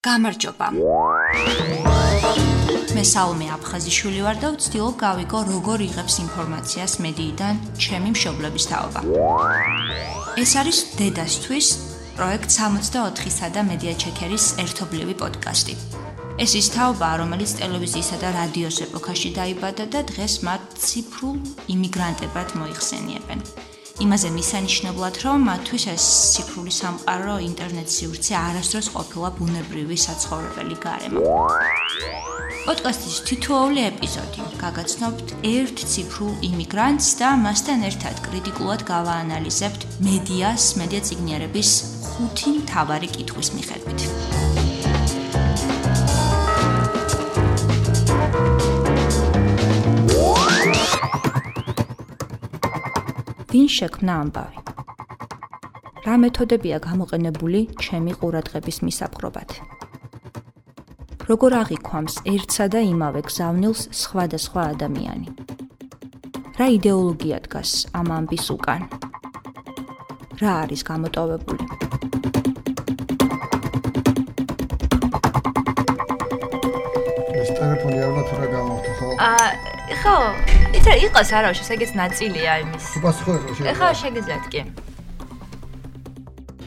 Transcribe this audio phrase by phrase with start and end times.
[0.00, 0.66] გამარჯობა.
[2.96, 9.00] მე საუმე აფხაზიშვილი ვარ და ვცდილობ გავიგო როგორ იღებს ინფორმაციას მედიიდან ჩემი მშობლების თაობა.
[10.40, 11.68] ეს არის დედასთვის
[12.16, 15.74] პროექტ 64-სა და მედია ჩეკერის ერთობლივი პოდკასტი.
[16.44, 21.36] ეს ის თაობა, რომელიც ტელევიზიისა და რადიოს ეპოქაში დაიბადა და დღეს მათ ციფრულ
[21.76, 23.38] იმიგრანტებად მოიხსენიებენ.
[24.00, 31.20] იმაზე მისანიშნებლად, რომ მათთვის ეს ციფრული სამყარო, ინტერნეტ სივრცე არასდროს ყოფილა ბუნებრივი საცხოვრებელი გარემო.
[32.64, 41.70] პოდკასტის თითოეული ეპიზოდი გაგაცნობთ ერთ ციფრულ იმიგრანტს და მასთან ერთად კრიტიკულად გავაანალიზებთ მედიას, მედია ციგნიერების
[42.08, 44.39] ხუთი მთავარი კითხვის მიხედვით.
[53.50, 54.60] ვინ შექმნა ამბავი?
[56.06, 59.54] რა მეთოდებია გამოყენებული ჩემი ყურადღების მისაპყრობად?
[61.26, 65.34] როგორ აღიქვამს ერთსა და იმავე გზავნილს სხვადასხვა ადამიანი?
[66.62, 68.86] რა იდეოლოგია დგას ამ ამბის უკან?
[70.38, 71.64] რა არის გამოტოვებული?
[77.34, 79.08] ეს ტელეფონი არ ვთქვა გამოვთო ხო?
[79.18, 79.48] აა
[80.02, 80.18] ხო,
[80.70, 82.84] იცი იყოს არავშოს, ეგეც ნაწილია იმის.
[82.94, 83.70] თუ პასუხობ შეგიძლია.
[83.74, 84.60] ეხლა შეგიძლიათ კი.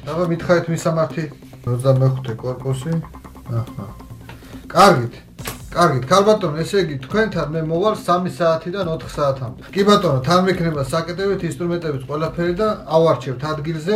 [0.04, 1.24] დაბა მითხარით მისამართი
[1.64, 2.94] 25 корпуსი.
[3.60, 3.86] აჰა.
[4.68, 5.14] კარგით.
[5.74, 9.62] კარგით, ქალბატონო, ესე იგი, თქვენთან მე მოვალ 3 საათიდან 4 საათამდე.
[9.74, 13.96] კი ბატონო, თან მექნება საკეთებით ინსტრუმენტების ყველაფერი და ავარჩევთ ადგილზე.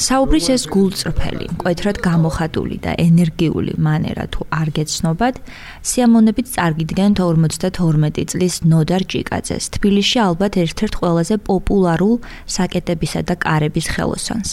[0.00, 5.40] საუბრის ეს გულწრფელი, მკვეთრად გამოხატული და ენერგიული მანერა თუ არ გეცნობათ,
[5.84, 12.14] სიამონებით წარგიდგენთ 52 წლის ნოდარ ჭიკაძეს, თბილისში ალბათ ერთ-ერთ ყველაზე პოპულარულ
[12.48, 14.48] საკეტებისა და კარების ხელოსანს.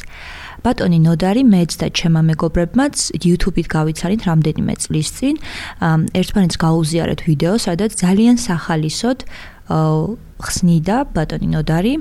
[0.60, 5.36] ბატონი ნოდარი მეც და ჩემმა მეგობრებმაც YouTube-ით გავიცანით რამდენიმე წლის წინ,
[6.20, 9.18] ერთმანეთს გაუზიარეთ ვიდეო, სადაც ძალიან სახალისოდ
[10.40, 11.94] ხსნიდა ბატონი ნოდარი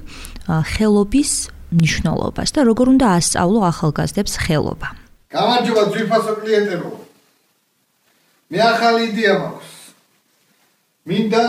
[0.48, 1.30] ხელობის
[1.72, 4.88] მნიშვნელობას და როგორ უნდა ასწავლო ახალგაზრდებს ხელობა.
[5.34, 6.90] გამარჯობა ძვირფასო კლიენტებო.
[8.50, 9.70] მე ახალი იდეა მაქვს.
[11.08, 11.44] მინდა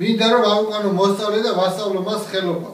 [0.00, 2.70] მინდა რომ აუყანო მოსწავლე და ვასწავლო მას ხელობა.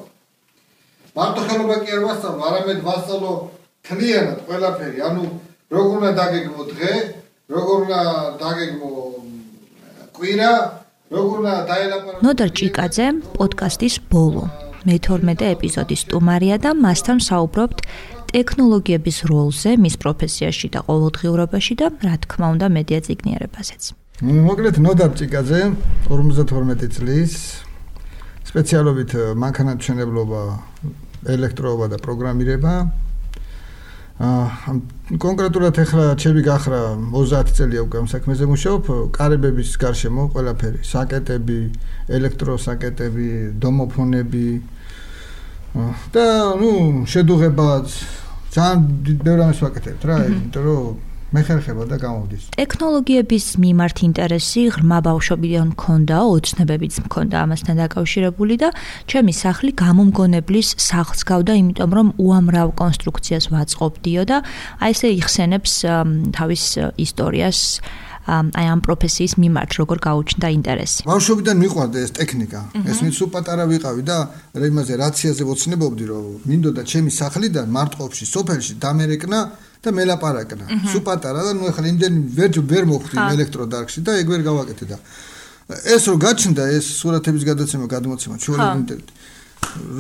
[1.17, 3.33] მარტო ხელობა კი არ ვასწავლო, არამედ ვასწავლო
[3.87, 4.99] თლიანად ყველაფერი.
[5.09, 5.23] ანუ
[5.73, 6.93] როგორ უნდა დაგეგმო დღე,
[7.55, 8.00] როგორ უნდა
[8.43, 8.91] დაგეგმო
[10.17, 10.53] კვირა,
[11.12, 13.06] როგორ უნდა დაელაპარაკო ნოდარ ჭიკაძე
[13.37, 14.44] პოდკასტის ბოლო
[14.88, 17.78] მე-12 ეპიზოდის სტუმარია და მასთან საუბრობთ
[18.32, 23.82] ტექნოლოგიების როლზე მის პროფესიაში და ყოველდღიურობაში და რა თქმა უნდა მედია ციგნიერებაზეც.
[24.22, 25.60] მოკლედ ნოდარ ჭიკაძე
[26.09, 27.32] 52 წლის
[28.48, 29.10] სპეციალობით
[29.43, 30.43] მანქანათმშენებლობა,
[31.37, 32.72] ელექტროობა და პროგრამირება
[34.22, 41.59] კონკრეტულად ახლა ჩემი გახრა 30 წელია უკვე ამ საქმეზე მუშაობ, კარებების გარშემო ყველაფერი, საკეტები,
[42.19, 43.28] ელექტროსაკეტები,
[43.59, 44.47] დომოფონები
[46.15, 46.27] და
[46.62, 46.72] ნუ
[47.11, 47.87] შედუღებაც.
[48.53, 48.78] ძალიან
[49.27, 52.43] ბევრი ამას ვაკეთებ რა, იმიტომ რომ მეხერხება და გამოვდის.
[52.60, 58.69] ტექნოლოგიების მიმართ ინტერესი ღრმა ბავშვობიდან მქონდა, ოცნებებიც მქონდა ამასთან დაკავშირებული და
[59.09, 64.37] ჩემი სახლი გამომგონებლის სახლს გავდა, იმიტომ რომ უამრავ კონსტრუქციას ვაწყობდიო და
[64.84, 65.72] აი ესე იხსენებს
[66.37, 66.65] თავის
[67.00, 67.59] ისტორიას
[68.27, 71.00] აი ამ პროფესიის მიმართ როგორ გაუჩნდა ინტერესი.
[71.10, 72.60] ბავშვობიდან მიყვარდა ეს ტექნიკა.
[72.87, 74.16] ეს მით სულ პატარა ვიყავი და
[74.55, 79.38] იმაზე რაციაზე ვოცნებობდი რომ მინდოდა ჩემი სახლიდან მარტყოფში სოფელში დამერეკნა
[79.82, 80.65] და მელაპარაკნა.
[80.87, 84.99] სულ პატარა და ნუ ახლა იმდენ ვერ ვერ მოხვდი ელექტროდარგში და ეგ ვერ გავაკეთე და
[85.72, 89.09] ეს რო გაჩნდა ეს სურათების გადაცემა გადმოცემა ჩვეულებრივ ინტერნეტ.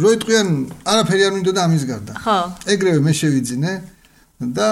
[0.02, 0.48] რო იტყვიან
[0.92, 2.12] არაფერი არ მინდოდა ამის გარდა.
[2.22, 2.38] ხო.
[2.70, 3.72] ეგრევე მე შევიძინე
[4.52, 4.70] და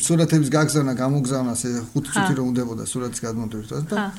[0.00, 1.62] სურათების გაგზავნა გამოგზავნა ეს
[1.94, 4.10] 5 წუთი რომ უნდაებოდა სურათის გადმონტაჟს და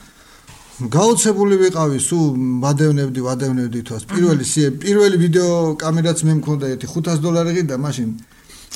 [0.90, 2.25] გაოცებული ვიყავი, სულ
[2.63, 4.03] ვადევნებდი, ვადევნებდი თავს.
[4.09, 4.46] პირველი
[4.81, 8.09] პირველი ვიდეო კამერაც მე მქონდა ერთი 500 დოლარი ღირდა მაშინ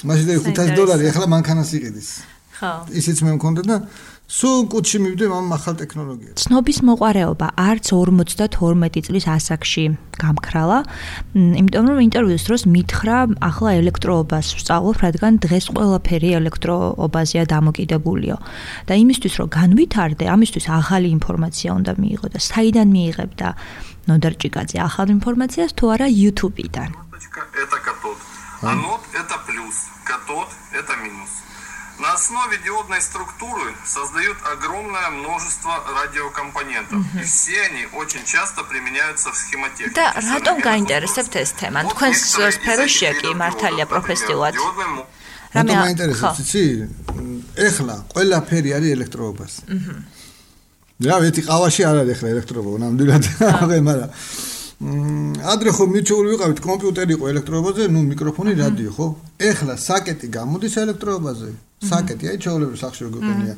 [0.06, 2.10] მაშინ 500 დოლარი ახლა მანქანას იყიდის.
[2.60, 2.72] ხო.
[2.94, 3.76] ისიც მე მქონდა და
[4.31, 6.39] სულ კუჩი მივდე ამ ახალ ტექნოლოგიებს.
[6.47, 9.85] ცნობის მოყარეობა არც 52 წლის ასაკში
[10.23, 10.79] გამქრალა,
[11.35, 18.37] იმიტომ რომ ინტერვიუს დროს მითხრა ახლა ელექტროობას ვსწავლობ, რადგან დღეს ყველაფერი ელექტროობაზეა დამოკიდებულიო.
[18.87, 23.49] და იმისთვის რომ განვითარდე, ამისთვის ახალი ინფორმაცია უნდა მიიღო და საიდან მიიღებ და
[24.07, 26.91] ნოდარჭიკაძე ახალ ინფორმაციას თუ არა YouTube-იდან.
[27.63, 28.19] это катод.
[28.63, 29.77] Анод это плюс,
[30.07, 30.49] катод
[30.79, 31.44] это минус.
[32.01, 36.99] На основе диодной структуры создают огромное множество радиокомпонентов.
[36.99, 37.21] Mm -hmm.
[37.21, 39.95] И все они очень часто применяются в схемотехнике.
[40.01, 41.81] Да, რატომ გაინტერესებთ ეს თემა?
[41.93, 42.13] თქვენ
[42.57, 44.55] სფეროშია კი მართალია პროფესიულად.
[45.55, 46.65] რამე მაინტერესებს, იცი?
[47.69, 49.53] ეხლა ყველაფერი არის ელექტროობას.
[49.75, 49.95] აჰა.
[51.09, 53.25] რა ვიცი, ყავაში არ არის ეხლა ელექტროობა, ნამდვილად.
[53.61, 54.11] აღე, მაგრამ
[55.53, 59.07] ადრე ხო მიჩეული ვიყავით კომპიუტერი იყო ელექტროობაზე, ნუ მიკროფონი, რადიო, ხო?
[59.51, 61.51] ეხლა საკეტი გამოდის ელექტროობაზე.
[61.92, 63.56] საკეტი, აი ჩაოლებრივ სახში გიყენია.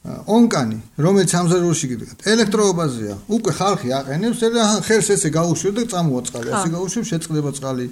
[0.00, 3.14] ონკანი, რომელიც ამზარულში გიდგათ, ელექტროობაზეა.
[3.36, 7.86] უკვე ხალხი აყენებს, და ხელს ესე გაუშვი და წამოვა წყალი, ასე გაუშვი, შეწყდება წყალი.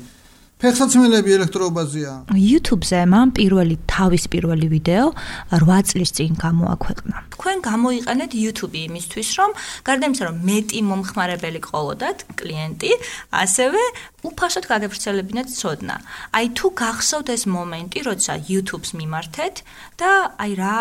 [0.59, 2.13] ფეხსაცმელები ელექტროობაზეა.
[2.35, 5.07] YouTube-ზე მან პირველი თავის პირველი ვიდეო
[5.55, 7.17] 8 წლის წინ გამოაქვეყნა.
[7.39, 9.51] თქვენ გამოიყენეთ YouTube იმისთვის, რომ
[9.87, 12.91] გარდა იმისა, რომ მეტი მომხმარებელი ყოლოდათ კლიენტი,
[13.31, 13.83] ასევე
[14.27, 15.97] უფასოდ გადავრცელებინათ ცოდნა.
[16.35, 19.55] აი თუ გახსოვთ ეს მომენტი, როცა YouTube-ს მიმართეთ
[19.95, 20.11] და
[20.43, 20.79] აი რა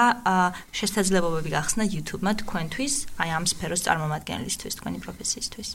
[0.73, 5.67] შესაძლებლობები გახსნა YouTube-მა თქვენთვის, აი ამ სფეროს წარმომადგენლისთვის, თქვენი პროფესიისთვის.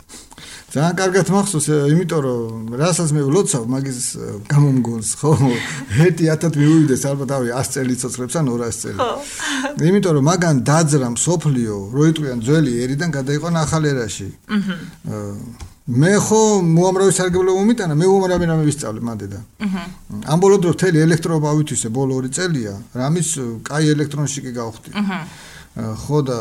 [0.75, 3.92] ძალიან კარგად მახსოვს, იმიტომ რომ რასაც მე ვლოცავ, მაგის
[4.53, 5.31] გამომგონს, ხო?
[6.07, 8.99] ერთი 1000 მიუვიდეს ალბათ ავი 100 წელი ცოცხლებს ან 200 წელი.
[8.99, 9.13] ხო.
[9.89, 14.29] იმიტომ რომ მაგან დაძრა მსოფლიო, რო იტყვიან ძველი ერიდან გადაიყვანა ახალ ერაში.
[14.57, 14.75] აჰა.
[15.83, 19.41] მე ხო მოამრავი სარგებლობა მომიტანა, მე უამრავი რამე ვისწავლე მანდედა.
[19.67, 19.83] აჰა.
[20.31, 23.29] ამ ბოლო დრო თელი ელექტროობა ავითვისე ბოლო 2 წელია, რამის
[23.67, 24.91] კაი ელექტრონში კი გავხდი.
[24.95, 25.19] აჰა.
[25.73, 26.39] ხო და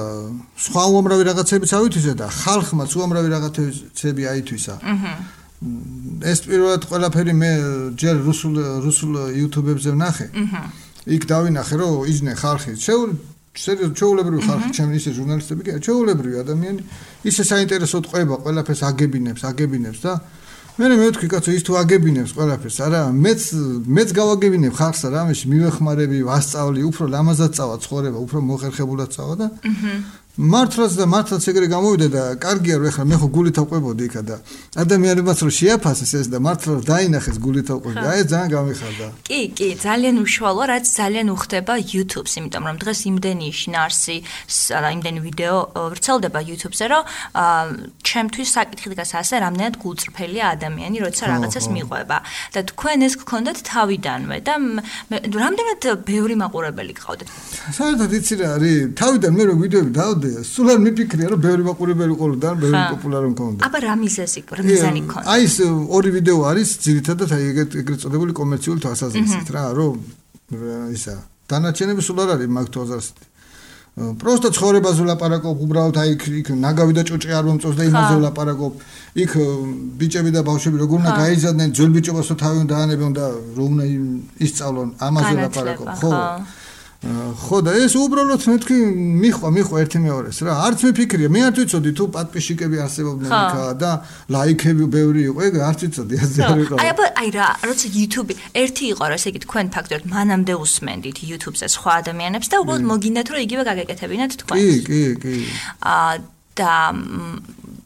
[0.60, 4.76] სხვა უამრავი რაღაცებიც ავითვისე და ხალხმაც უამრავი რაღაცები აითვისა.
[4.84, 5.14] აჰა.
[5.62, 7.52] ეს პირველად ყველაფერი მე
[8.02, 8.56] ჯერ რუსულ
[8.86, 9.12] რუსულ
[9.42, 10.28] YouTube-ებზე ვნახე.
[10.34, 10.64] აჰა.
[11.06, 12.74] იქ დავინახე რომ იძნე ხალხი.
[12.82, 13.02] შეუ
[13.52, 16.82] ჩეულებრივი ხალხი ჩემი ისე ჟურნალისტები კი ჩეულებრივი ადამიანი
[17.28, 20.14] ისე საინტერესოდ ყვება ყველაფერს აგებინებს აგებინებს და
[20.80, 23.42] მე მე ვთქვი კაცო ის თუ აგებინებს ყველაფერს არა მეც
[23.92, 29.94] მეც გავაგებინებ ხალხს რამეში მივეხმარები ვასწავლი უფრო ლამაზად წავა ცხოვრება უფრო მოხერხებულად წავა და აჰა
[30.40, 34.36] მართლაც და მართლაც ეგრე გამოვიდა და კარგია რომ ეხლა მე ხო გულით აყვებოდი იქა და
[34.80, 39.08] ადამიანებმაც რომ შეაფასეს ეს და მართლა დაინახეს გულით აყვები აი ძალიან გამიხარდა.
[39.28, 44.18] კი კი ძალიან უშუალო რაც ძალიან უხდება YouTube-ს იმიტომ რომ დღეს იმდენი შინარსი
[44.72, 45.58] და იმდენი ვიდეო
[45.92, 47.04] ვრცელდება YouTube-ზე რომ
[48.08, 52.18] ჩემთვის საკითხი დგას ასე რამდენად გულწრფელია ადამიანი როცა რაღაცას მიყვება.
[52.56, 54.54] და თქვენ ეს გქონდათ თავიდანვე და
[55.12, 57.28] რამდენად ბევრი მაყურებელი გყავდეთ
[57.76, 60.41] საერთოდ იცი რა არის თავიდან მე რო ვიდეოები დავ მოვიდა.
[60.47, 63.61] სულ არ მიფიქრია რომ ბევრი მაყურებელი ყოლოდა, ბევრი პოპულარი მქონდა.
[63.67, 65.27] აბა რა მიზეზი, რა მიზანი ქონდა?
[65.33, 65.57] აი ეს
[65.97, 69.95] ორი ვიდეო არის ძირითადად აი ეგეთ ეგრეთ წოდებული კომერციული თვალსაზრისით რა, რომ
[70.97, 71.15] ისა
[71.51, 73.19] დანარჩენები სულ არ არის მაგ თვალსაზრისით.
[73.97, 76.11] просто ცხოვრებაზე ლაპარაკობ, უბრალოდ აი
[76.45, 78.73] იქ ნაგავი და ჭუჭი არ მომწონს და იმაზე ლაპარაკობ.
[79.25, 79.33] იქ
[79.97, 83.85] ბიჭები და ბავშვები როგორ უნდა გაიზარდნენ, ძველ ბიჭობასო თავი უნდა დაანებონ და რო უნდა
[84.45, 86.13] ისწავლონ, ამაზე ლაპარაკობ, ხო?
[87.02, 88.76] ხო და ეს უბრალოდ მეთქი
[89.22, 90.54] მიხვა მიხვა ერთი მეორეს რა.
[90.70, 93.92] არც მეფიქრია მე არ ვიცოდი თუ პატპიშიკები არსებობდნენ იქა და
[94.30, 95.40] ლაიქები ბევრი იყო.
[95.50, 96.76] ეგ არ ვიცოდი ასე არ იყო.
[96.78, 101.18] აი აბა აი რა როცა YouTube ერთი იყო რა ესე იგი თქვენ ფაქტორად მანამდე უსმენდით
[101.26, 105.36] YouTube-ზე სხვა ადამიანებს და უბრალოდ მოგინდათ რომ იგივე გაგეკეთებინათ თქვენ კი კი კი.
[105.82, 106.14] აა
[106.60, 106.74] და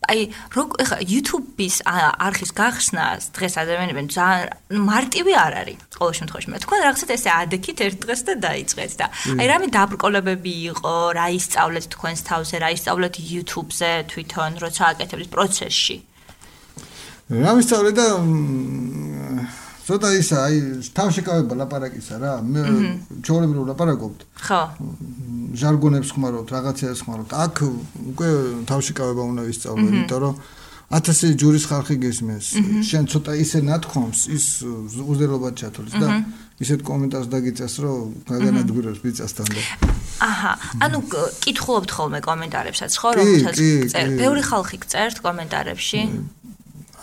[0.05, 0.21] აი
[0.53, 6.49] როგ ეხა YouTube-ის არქის გახსნა დღეს ადამიანებენ ძალიან მარტივი არ არის ყოველ შემთხვევაში.
[6.53, 9.05] მე თქვენ რაღაცა ესე ადექით ერთ დღეს და დაიწყეთ და
[9.41, 15.97] აი რამე დაბრკოლებები იყო რა ისწავლეთ თქვენს თავზე რა ისწავლეთ YouTube-ზე თვითონ როცა აკეთებთ პროცესში?
[17.25, 18.05] რა ვისწავლე და
[19.85, 20.59] ცოტა ისა აი
[20.97, 22.61] თავშეკავება ლაპარაკისა რა მე
[23.21, 24.19] ჩაოლებრო ლაპარაკობთ.
[24.41, 24.61] ხო.
[25.61, 27.31] ჟარგონებს ხმარობთ რაღაცებს ხმარობთ.
[27.45, 27.55] აქ
[28.11, 28.29] უკვე
[28.65, 30.35] თავშეკავება უნდა ვისწავლო იმიტომ რომ
[30.93, 32.47] ათასი ჯურის ხალხი გესმის
[32.85, 34.45] შენ ცოტა ისე ნათქვამს ის
[35.01, 36.09] უზრელობა ჩათვლის და
[36.61, 39.61] ისეთ კომენტარს დაგიწეს რომ გაგანადგურებს ბიცასთან და
[40.29, 40.51] აჰა
[40.85, 40.99] ანუ
[41.41, 43.57] კითხულობთ ხოლმე კომენტარებსაც ხო რომელსაც
[43.91, 46.01] წერ ბევრი ხალხი წერთ კომენტარებში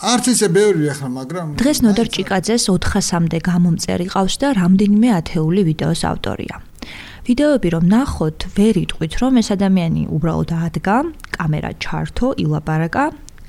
[0.02, 6.02] არც ისე ბევრი ახლა, მაგრამ დღეს ნოდარ ჭიკაძეს 400-მდე გამომწერი ყავს და რამდენიმე ათეული ვიდეოს
[6.11, 6.54] ავტორია.
[7.23, 10.97] ვიდეოები რომ ნახოთ, ვერ იტყვით რომ ეს ადამიანი უბრალოდ ადგა,
[11.38, 13.04] კამერა ჩართო, ილაპარაკა,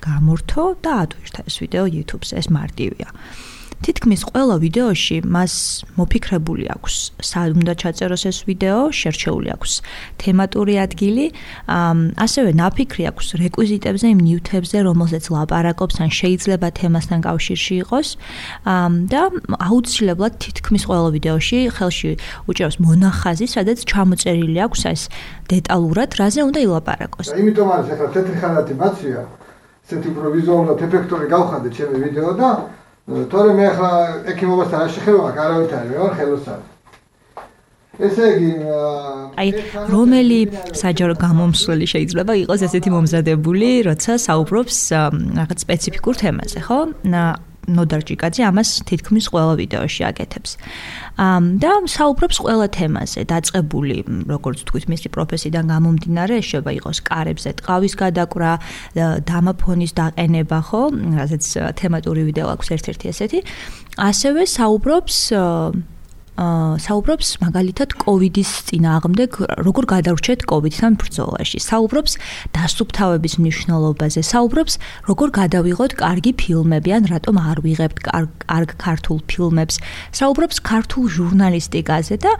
[0.05, 3.10] გამორთო და ატვირთა ეს ვიდეო YouTube-ზე, ეს მარტივია.
[3.84, 5.54] თითქმის ყველა ვიდეოში მას
[6.00, 6.94] მოფიქრებული აქვს.
[7.20, 9.72] სად უნდა ჩაწეროს ეს ვიდეო, შერჩეული აქვს.
[10.24, 11.25] თემატური ადგილი,
[12.25, 18.08] ასევე ნაფიქრი აქვს რეკვიზიტებზე, იმ ნიუთებზე, რომელზეც ლაპარაკობს, ან შეიძლება თემასთან კავშირში იყოს.
[19.13, 19.22] და
[19.60, 22.12] აუცილებლად თითქმის ყველა ვიდეოში ხელში
[22.48, 25.02] უჭერს მონახაზი, სადაც ჩამოწერილი აქვს ეს
[25.52, 27.28] დეტალურად, რაზე უნდა ილაპარაკოს.
[27.36, 29.20] იმიტომ არის ახლა თეთრი ხალათი მაცია,
[29.84, 32.50] ესეთი უფრო ვიზუალურად ეფექტური გავხადე ჩემი ვიდეო და
[33.03, 33.91] თორე მე ახლა
[34.31, 36.67] ექიმობასთან არ შეხება, არავით არ ვარ ხელოსანი.
[37.93, 38.51] ესე იგი
[39.38, 39.50] აი
[39.93, 40.39] რომელი
[40.74, 44.77] საჯარო გამომსვლელი შეიძლება იყოს ესეთი მომზადებული, როცა საუბრობს
[45.38, 46.79] რაღაც სპეციფიკურ თემაზე, ხო?
[47.67, 50.51] ნოდარჯიკაძე ამას თითქმის ყველა ვიდეოში აკეთებს.
[51.17, 57.93] ამ და საუბრობს ყველა თემაზე, დაწყებული, როგორც თქვით, მისი პროფესიიდან გამომდინარე, შეიძლება იყოს კარებზე ტყავის
[58.03, 58.51] გადაკრა,
[59.29, 60.82] დამაფონის დაყენება, ხო?
[61.20, 61.43] რაზეც
[61.79, 63.39] თემატური ვიდეო აქვს ერთ-ერთი ესეთი.
[63.93, 65.17] ასევე საუბრობს
[66.34, 69.30] საუბრობს მაგალითად კოვიდის წინააღმდეგ
[69.66, 71.58] როგორ გადავრჩეთ კოვიდთან ბრძოლაში.
[71.62, 72.13] საუბრობს
[72.58, 74.74] დასუფთავების მნიშვნელობაზე, საუბრობს
[75.10, 79.75] როგორ გადავიღოთ კარგი ფილმები ან რატომ არ ვიღებთ კარგ ქართულ ფილმებს.
[80.10, 82.32] საუბრობს ქართულ ჟურნალისტიკაზე და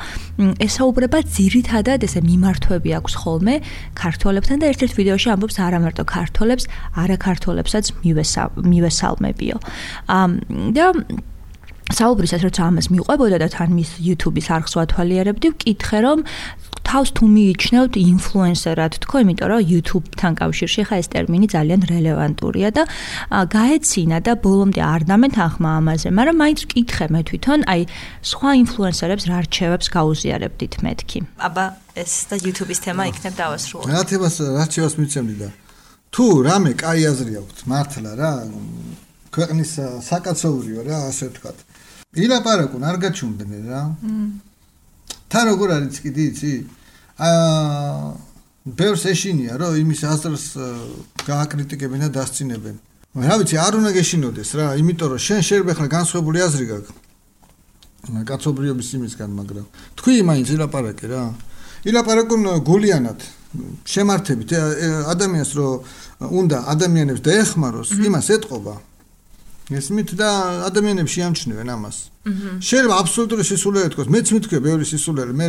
[0.58, 3.56] ესაუბრება ძირითადად ესე მიმართვები აქვს ხოლმე
[3.94, 6.66] ქართველებთან და ერთ-ერთ ვიდეოში ამბობს არა მარტო ქართველებს,
[6.98, 7.86] არა ქართველებსაც
[8.58, 9.58] მივესალმებიო.
[10.74, 10.86] და
[11.92, 16.20] საუბრისას როცა ამას მიყვებოდა და თან მის YouTube-ის არხს ვათვალიერებდი, ვკითხე რომ
[16.84, 22.84] თავს თუ მიიჩნევთ ინფლუენსერად თქო, იმიტომ რომ YouTube-თან კავშირში ხა ეს ტერმინი ძალიან რელევანტურია და
[23.56, 27.82] გაეცინა და ბოლომდე არ დამეთანხმა ამაზე, მაგრამ მაინც ვკითხე მე თვითონ, აი
[28.30, 31.20] სხვა ინფლუენსერებს რა რჩევებს გაუზიარებდით მეთქი.
[31.40, 31.66] აბა
[31.98, 33.84] ეს და YouTube-ის თემა იქნებ დავასრულო.
[33.90, 35.50] რა თემას რა რჩევას მიცემდი და
[36.13, 38.32] თუ რამე კაი აზრი აქვს მართლა რა
[39.34, 39.72] ქვეყნის
[40.06, 41.58] საკაცობრიო რა ასე ვთქვათ.
[42.13, 43.82] ილაპარაკონ არ გაჩუმდნენ რა.
[45.29, 46.53] თან როგორ არის კიდე იცი?
[47.17, 50.46] აა ბევრს ეშინია რომ იმის აზრს
[51.27, 52.75] გააკრიტიკებენ და დასწინებენ.
[53.13, 56.93] რა ვიცი, არ უნდა გეშინოდეს რა, იმიტომ რომ შენ შეიძლება ხარ განსხვავებული აზრი გაქვს.
[58.29, 59.65] კაცობრიობის იმისგან, მაგრამ
[60.00, 61.24] თქვი მაინც ილაპარაკე რა.
[61.84, 63.20] ილაპარაკონ გულიანად.
[63.86, 64.50] შემართებით
[65.13, 65.74] ადამიანს რომ
[66.39, 68.74] უნდა ადამიანებს დაეხმაროს, იმას ეთყობა.
[69.72, 70.29] ესმით და
[70.67, 71.98] ადამიანებს შეამჩნევენ ამას.
[72.60, 75.46] შეიძლება აბსოლუტური სისულელე თქოს, მეც მithქვია ბევრი სისულელე, მე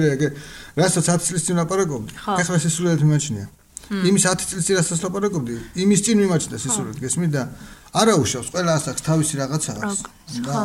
[0.78, 3.46] რასაც 10 წლის წინ ლაპარაკობდი, ეხლა სისულელე მიმაჩნია.
[3.94, 7.42] იმის 10 წლის წინ რასაც ლაპარაკობდი, იმის წინ მიმაჩნდა სისულელე, გესმით და
[7.94, 9.72] არა უშავს, ყველა ასაკს თავისი რაღაცა.
[9.82, 10.00] აქვს.
[10.46, 10.56] და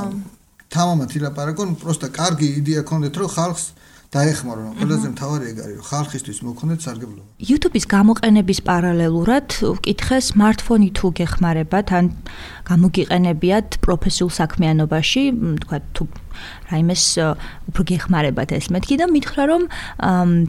[0.69, 3.65] თამამად ილაპარაკონ, პროსტა კარგი იდეა ქონდეთ, რომ ხალხს
[4.09, 7.23] დაეხმარო, რომ ყველაზე მთავარი ეგ არის, რომ ხალხისთვის მოქონდეთ სარგებლობა.
[7.45, 9.47] YouTube-ის გამოყენების პარალელურად
[9.77, 12.05] ვკითხე smartphone-ი თუ გეხმარებათ, ან
[12.69, 15.21] გამოგიყენებიათ პროფესიულ საქმიანობაში,
[15.61, 16.03] თქვა თუ
[16.71, 17.03] რაიმეს
[17.69, 19.63] უფრო გეხმარებათ ეს მეთქი და მითხრა რომ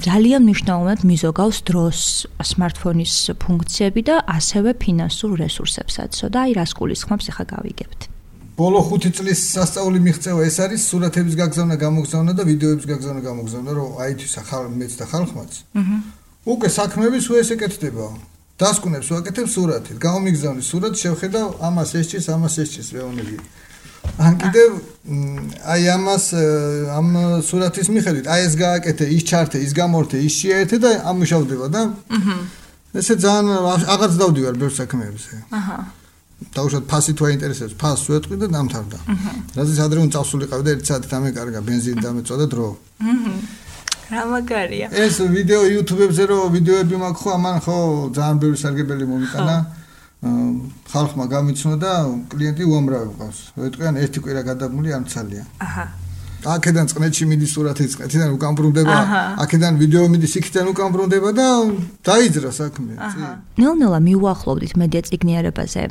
[0.08, 1.98] ძალიან მნიშვნელოვნად მიზოგავს დროს
[2.40, 3.14] smartphone-ის
[3.44, 6.12] ფუნქციები და ასევე ფინანსურ რესურსებსაც.
[6.32, 8.19] და აი რას გულისხმობს ახლა გავიგებთ.
[8.60, 13.88] ბოლო 5 წლის სასწაული მიღწევა ეს არის სურათების გაგზავნა, გამოგზავნა და ვიდეოების გაგზავნა, გამოგზავნა, რომ
[14.04, 15.50] აითვის ახალ მეც და ხალხმაც.
[15.80, 15.96] აჰა.
[16.52, 18.06] უკვე საქმეები სულ ესე კეთდება.
[18.60, 23.36] დასკვნებს ვაკეთებ სურათით, გამომიგზავნი სურათი, შევხედავ ამას ესჭის, ამას ესჭის რეონები.
[24.20, 24.70] ან კიდევ
[25.72, 26.24] აი ამას
[26.98, 27.08] ამ
[27.48, 31.82] სურათის მიხედვით, აი ეს გააკეთე, ის ჩართე, ის გამორთე, ის შეერთე და ამუშავდება და
[32.16, 32.36] აჰა.
[33.00, 33.48] ესე ძალიან
[33.94, 35.34] აღარც დავდივარ ბევრ საქმეებზე.
[35.56, 35.78] აჰა.
[36.54, 38.98] დაუშვათ ფასი თუ აინტერესებს, ფასს ვეთყვი და დამთავრდა.
[39.56, 42.68] რადგან ადრე უნდა წავსულიყავ და ერთ საათით ამეკარგა ბენზინი დამეწოდა დრო.
[44.10, 44.86] რა მაგარია.
[44.90, 47.76] ეს ვიდეო YouTube-ებზე რო ვიდეოები მაქვს ხო, ამან ხო
[48.16, 49.56] ძალიან ბევრი სარგებელი მომიტანა.
[50.92, 51.92] ხალხმა გამიცნო და
[52.28, 53.38] კლიენტი უამრავი ყავს.
[53.56, 55.44] ვეთყვიან ერთი კვირა გადამული არ მცალია.
[55.64, 55.86] აჰა.
[56.46, 58.96] აქედან წნეთში მიდის სურათი წნეთიდან უკან ბრუნდება
[59.44, 61.48] აქედან ვიდეო მიდის იქიდან უკან ბრუნდება და
[62.08, 63.20] დაიძრა საქმე წი
[63.60, 65.82] ნელ-ნელა მიუახლოვდით მედია ციგნიერებაზე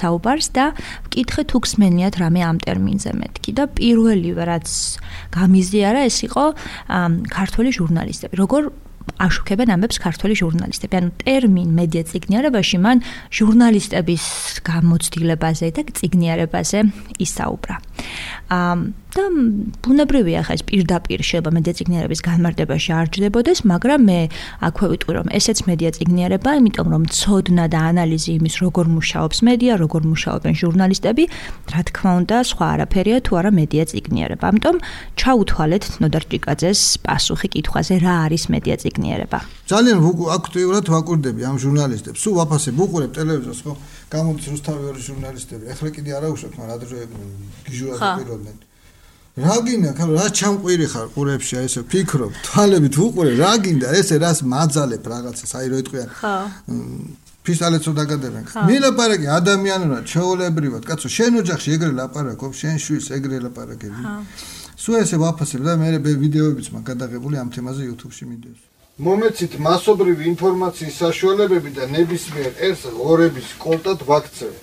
[0.00, 0.64] საუბარს და
[1.10, 4.68] ვკითხე თუ გსმენიათ რამე ამ ტერმინზე მეთქი და პირველივე რაც
[5.34, 6.44] გამიზიარა ეს იყო
[7.30, 8.62] ქართული ჟურნალისტები როგორ
[9.16, 10.94] აშუქებენ ამებს ქართული ჟურნალისტები.
[10.98, 12.98] ანუ ტერმინ მედია ციგნიერებაში მან
[13.32, 14.24] ჟურნალისტების
[14.66, 16.78] გამოცდილებაზე და ციგნიერებაზე
[17.22, 17.74] ისაუბრა.
[18.50, 18.74] აა
[19.16, 19.24] და
[19.84, 24.18] ბუნებრივია ხა ეს პირდაპირ შეიძლება მედია ციგნიერების განმარტებაში არ ჯდებოდეს, მაგრამ მე
[24.68, 29.72] აქვე ვიტყვი რომ ესეც მედია ციგნიერება, იმიტომ რომ ცოდნა და ანალიზი იმის როგორ მუშაობს მედია,
[29.80, 31.24] როგორ მუშაობენ ჟურნალისტები,
[31.72, 34.44] რა თქმა უნდა, სხვა არაფერია თუ არა მედია ციგნიერება.
[34.52, 34.76] ამიტომ
[35.16, 39.38] ჩაუთვალეთ ნოდარჭიკაძეს პასუხი კითხვაზე რა არის მედია ციგნიერება.
[39.66, 39.98] ძალიან
[40.36, 42.18] აქტიურად ვაკურდები ამ ჟურნალისტებს.
[42.20, 43.72] სულ ვაფასებ, უყურებ ტელევიზორს, ხო?
[44.06, 45.64] გამოდის რუსთავი ორი ჟურნალისტები.
[45.72, 46.98] ეხლა კიდე არა უშოთ, მაგრამ ადრე
[47.66, 48.56] გიჟურად პირობდნენ.
[49.36, 54.16] რა გინდა, ხა რა ჩამყვირი ხარ ყურებში, აი ესე ფიქრობ, თვალებით უყურე, რა გინდა, ესე
[54.22, 56.08] რას მაძალებ რაღაცას, აი რო იტყვიან.
[56.20, 56.34] ხო.
[57.46, 58.44] ფისტალეთს უდაგადებენ.
[58.70, 64.02] მილაპარაკი ადამიანურად, ჩეულებრივად, კაცო, შენ ოჯახში ეგრე ლაპარაკობ, შენ შვილს ეგრე ლაპარაკები.
[64.02, 64.14] ხო.
[64.76, 68.62] სულ ესე ვაფასებ და მე ვიდეოებიც მაგ გადაღებული ამ თემაზე YouTube-ში მიდევს.
[68.96, 74.54] მომეცით მასობრივი ინფორმაციის საშუალებები და ნებისმიერ ერთს ღორების კონტაქტ ვაქცევ.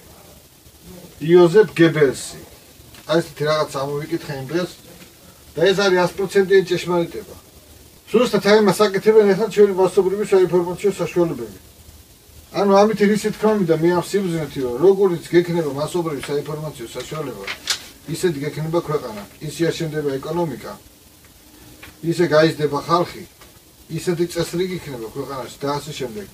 [1.21, 2.41] იოზეფ გებელსი.
[3.13, 4.71] აი ესეთი რაღაც ამოვიკითხე იმ დღეს
[5.53, 7.35] და ეს არის 100%-იანი ჭეშმარიტება.
[8.09, 11.57] ზუსტად აი მას აკეთებენ ახლა ჩვენი მასობრივი საინფორმაციო საშუალებები.
[12.53, 17.45] ანუ ამით ისე თქმა მინდა მე ამ სიბზნეთი რომ როგორიც გექნება მასობრივი საინფორმაციო საშუალება
[18.13, 20.73] ისეთ გექნება ქვეყანა ისე აშენდება ეკონომიკა
[22.13, 23.25] ისე გაიზრდება ხალხი
[23.89, 26.27] ისეთი წესრიგი იქნება ქვეყანაში და ასე შემდეგ.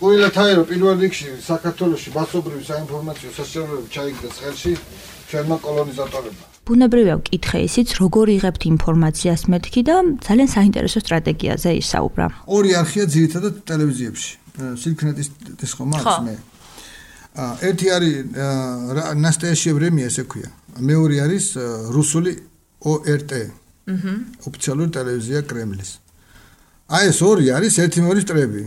[0.00, 4.72] ყველა თაერო პირველ რიგში საქართველოსში მასობრივი საინფორმაციო საშუალებები ჩაიგდეს ხელში
[5.30, 6.44] ჩვენმა კოლონიზატორებმა.
[6.66, 12.26] ბუნებრივია ვკითხე ისიც როგორ იღებთ ინფორმაციას მეთქი და ძალიან საინტერესო სტრატეგიაზე ისაუბრა
[12.56, 14.32] ორი არხია ძირითადად ტელევიზიებში.
[14.82, 16.34] სილქნეტის ხომ არის მე.
[17.68, 18.14] ერთი არის
[19.24, 20.50] ნასტეაშია ვრემია ესე ქვია.
[20.80, 21.44] მეორე არის
[21.96, 22.32] რუსული
[22.80, 24.12] ORT აჰა
[24.46, 25.90] ოფიციალური ტელევიზია კრემლის
[26.90, 28.62] აი ეს ორი არის ერთი მეორის ტრები.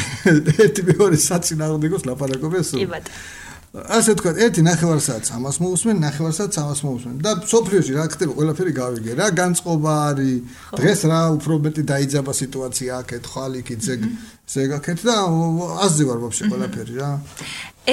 [0.64, 2.78] ერთი მეორის საწინააღმდეგოს ლაპარაკობენ სულ.
[2.82, 3.20] კი ბატონო.
[3.70, 9.12] ასე თქვა, ერთი ნახევარსაათს ამას მოусმენ, ნახევარსაათს ამას მოусმენ და სოფლიოში რა ხდება, ყველაფერი გავიგე
[9.14, 10.38] რა, განწყობა არის.
[10.74, 14.02] დღეს რა უფრო მეტი დაიძაბა სიტუაცია აქეთ, ხვალ იქით ზეგ
[14.50, 15.14] ზეგაქეთ და
[15.86, 17.10] აზზე ვარ ვაფშე ყველაფერი რა.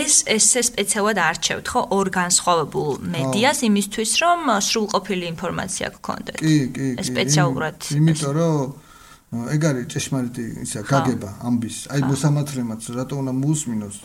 [0.02, 6.38] ეს ესე სპეციალურად არჩევთ ხო ორ განსხვავებულ მედიას იმისთვის რომ სრულყოფილი ინფორმაცია გქონდეთ.
[6.42, 7.06] კი, კი, კი.
[7.06, 7.78] სპეციალურად.
[8.02, 8.87] იმიტომ რომ
[9.28, 11.78] ეგ არის ჭეშმარიტი ისა გაგება ამბის.
[11.92, 13.98] აი მოსამართლემაც რატო უნდა მოусმინოს?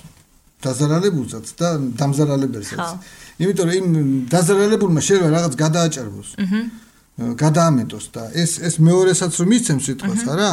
[0.63, 2.89] დაზარალებულსაც და დამზარალებელსაც.
[3.43, 3.87] იმიტომ რომ იმ
[4.35, 6.31] დაზარალებულმა შეიძლება რაღაც გადააჭარბოს.
[6.43, 6.61] აჰა.
[7.13, 10.53] გადაამეტოს და ეს ეს მეორესაც რომ მისცემს სიტყვას, ხარა?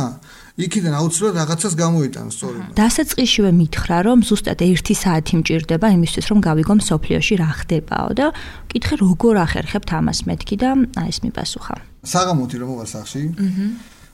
[0.60, 2.64] იქიდან აუცილებლად რაღაცას გამოიტანს სწორედ.
[2.76, 8.28] დასაწყისშივე მითხრა რომ ზუსტად 1 საათი მჭირდება იმისთვის რომ გავიგო მსოფლიოში რა ხდებაო და
[8.70, 11.76] კითხე როგორ ახერხებთ ამას მეთქი და აი ეს მიპასუხა.
[12.04, 13.24] საღამოთი რომ მოვა სახში.
[13.40, 13.66] აჰა.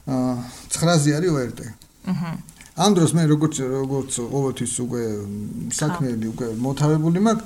[0.06, 0.34] აა
[0.70, 1.60] 9-ზე არის ORT.
[2.06, 2.32] აჰა.
[2.76, 5.04] ამ დროს მე როგორც როგორც ყოველთვის უკვე
[5.80, 7.46] საქმეები უკვე მოთავებული მაქვს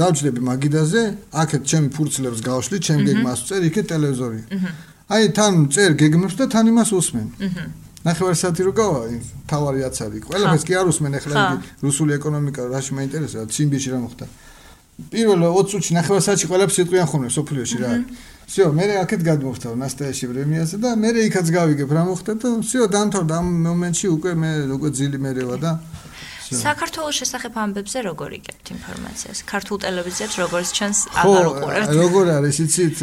[0.00, 1.02] დავჯდები მაგიდაზე
[1.42, 4.40] აქეთ ჩემი ფურცლებს გავშლი ჩემ გეგმას წერ იქეთ ტელევიზორი.
[5.16, 7.28] აი თან წერ გეგმებს და თან იმას უსმენ.
[8.04, 9.00] ნახევარ საათი რო გავა
[9.50, 11.36] თავარიაც არის ყველაფერს კი არ უსმენ ახლა
[11.82, 14.26] რუსული ეკონომიკა რაში მაინტერესებს ციმბიში რა მოხდა.
[15.10, 17.90] პირველ 20 წუთში ნახევარ საათში ყველაფერს იტყვიან ხოლმე სოფლიოში რა
[18.51, 23.33] всё, მე აქეთ გადმოვხდა ნასტაიაში პრემიაზე და მე იქაც გავიგებ რა მოხდა და всё, დამთავრდა
[23.39, 25.71] ამ მომენტში უკვე მე უკვე ძილი მერევა და
[26.51, 29.37] საქართველოს შესახებ ამბებზე როგორ იგებთ ინფორმაციას?
[29.47, 31.87] ქართულ ტელევიზიებს როგორც ჩანს აღარ უყურებთ?
[31.87, 32.97] ხო, როგორ არის, იცით?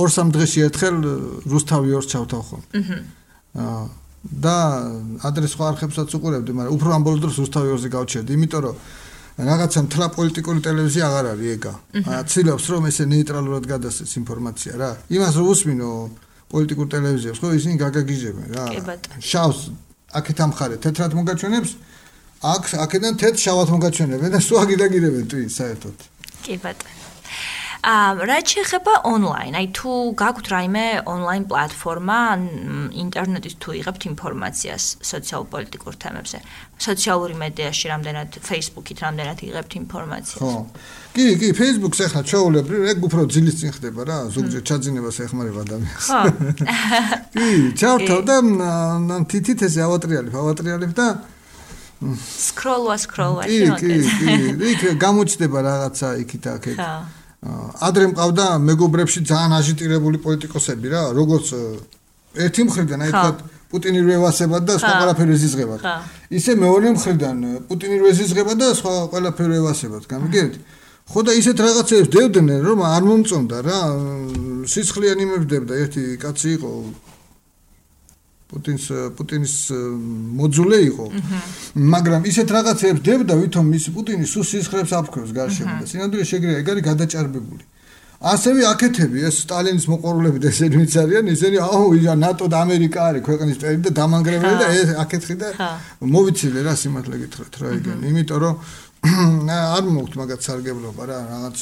[0.00, 0.96] ორ სამ დღეში ერთხელ
[1.52, 2.62] რუსთავი ორს ჩავთავ ხომ.
[2.72, 3.80] აჰა.
[4.22, 4.56] და
[5.26, 8.76] ადრეს სხვა არხებსაც უყურებდი, მაგრამ უფრო ამ ბოლო დროს რუსთავი ორზე გავჩერდი, იმიტომ რომ
[9.37, 11.73] რაღაცა მთლა პოლიტიკური ტელევიზია აღარ არის ეგა.
[12.25, 14.91] ცდილობს რომ ესე ნეიტრალურად გადასცეს ინფორმაცია რა.
[15.13, 15.89] იმას რომ უსმინო
[16.49, 18.65] პოლიტიკურ ტელევიზიებს, ხო ისინი გაგაგიჟებენ რა.
[19.21, 19.59] შავს
[20.17, 21.71] აქეთ ამხარე თეთრად მოგაჩვენებს,
[22.53, 25.97] აქ აქედან თეთრ შავად მოგაჩვენებენ და სულ აგიდაგირებენ თვით საერთოდ.
[26.45, 26.96] კი ბატონო.
[27.87, 29.53] აა რა შეიძლება ონლაინ?
[29.55, 32.19] აი თუ გაგვთ რაიმე ონლაინ პლატფორმა,
[32.99, 36.37] ინტერნეტის თუ იღებთ ინფორმაციას სოციალ-პოლიტიკურ თემებზე,
[36.83, 40.43] სოციალური მედიაში რამდენად, Facebook-ით რამდენად იღებთ ინფორმაციას?
[40.43, 40.67] ხო.
[41.15, 46.07] კი, კი, Facebook-ს ახლა ჩაულებრი, ეგ უფრო ძილის წინ ხდება რა, ზოგჯერ ჩაძინებას ეხმარება ადამიანს.
[46.11, 46.21] ხო.
[47.39, 48.35] კი, ჩავთავ და
[49.31, 51.07] თითით ესე ავატრიალებ, ავატრიალებ და
[51.97, 53.79] სკროლვა სკროლვა შეიძლება.
[53.79, 56.77] კი, კი, კი, იქ გამოჩდება რაღაცა იქით აქეთ.
[56.83, 57.16] ხო.
[57.43, 61.47] ადრე მყავდა მეგობრებში ძალიან აჟიტირებული პოლიტიკოსები რა, როგორც
[62.33, 63.31] ერთი მხრიდან აი თქვა
[63.67, 65.75] პუტინი რევასება და სხვა ყველაფერი ზიზღება.
[66.33, 70.53] ისე მეორე მხრიდან პუტინი რევასება და სხვა ყველაფერი რევასება, გამიგეთ?
[71.07, 73.79] ხო და ისეთ რაღაცებს დევდნენ რომ არ მომწონდა რა,
[74.67, 76.71] სისხლიანი მებდებდა ერთი კაცი იყო
[78.47, 78.83] პუტინს
[79.17, 79.55] პუტინის
[80.39, 81.05] მოძულე იყო.
[81.75, 86.67] მაგრამ ისეთ რაღაცებს დებდა, ვითომ მის პუტინი სუსის ხრებს აფქროს გარშემო და სინამდვილე შეგრია, ეგ
[86.71, 87.63] არის გადაჭარბებული.
[88.17, 92.99] ასევე აკეთები ეს სტალინის მოყორულები და ესენი ვინც არიან, ესენი აუ, ია ნატო და ამერიკა
[93.13, 95.47] არის ქვეყნის წევრი და დამანგრეველი და ეს აკეთხი და
[96.01, 97.97] მოვიცილე რა სიმართლე გითხრათ რა იგენ.
[98.09, 98.55] იმიტომ რომ
[99.77, 101.57] არ მოგთ მაგათ სარგებლობა რა, რაღაც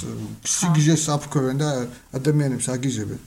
[0.48, 1.70] სიგიჟეს აფქრობენ და
[2.16, 3.20] ადამიანებს აგიჟებენ.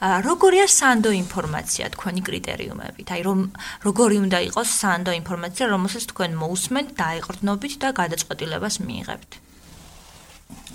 [0.00, 3.08] როგორია სანდო ინფორმაცია თქვენი კრიტერიუმებით?
[3.16, 3.40] აი რომ
[3.86, 9.30] როგორი უნდა იყოს სანდო ინფორმაცია, რომელსაც თქვენ მოусმენთ, დაიყრდნობით და გადაწყვეტილებას მიიღებთ?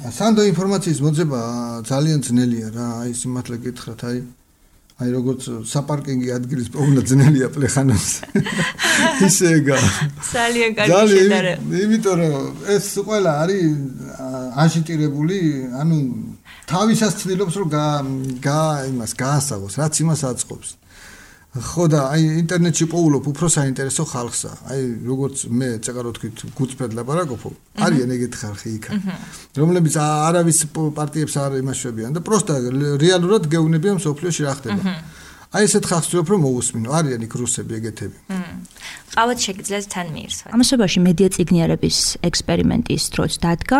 [0.01, 1.41] სანდო ინფორმაციის მოძება
[1.85, 4.17] ძალიან ძნელია რა, აი სიმართლე გითხრათ, აი
[5.01, 8.07] აი როგორც საპარკინგი ადგილის პოვნა ძნელია პლეხანოს.
[9.27, 9.77] ისეგა.
[10.29, 11.79] ძალიან კარგი შედარება.
[11.85, 12.35] იმიტომ რომ
[12.75, 13.63] ეს ყველა არის
[14.65, 15.39] აშიტირებული,
[15.81, 15.97] ანუ
[16.69, 17.67] თავისას ცდილობს რომ
[18.45, 18.61] გა
[18.91, 20.69] იმას გაასაღოს, რაც იმას აწყობს.
[21.51, 24.51] ხო და აი ინტერნეტში პოულობ უფრო საინტერესო ხალხსა.
[24.71, 27.43] აი როგორც მე წეყარო თქვით გუწფედ ლაპარაკობ,
[27.75, 28.85] არიან ეგეთ ხალხი იქ.
[29.59, 32.55] რომლებიც არავის პარტიებს არ იმაშვებიან და პროსტა
[33.03, 34.81] რეალურად გეუბნებიან სოფლიოში რა ხდება.
[35.51, 38.17] აი ესეთ ხალხს ვფიქრობ რომ მოусმინო, არიან იქ რუსები ეგეთები.
[39.11, 40.49] ყავად შეგიძლიათ თან მიირსვათ.
[40.55, 41.97] ამასობაში მედია ციგნიერების
[42.29, 43.79] ექსპერიმენტის დროც დადგა,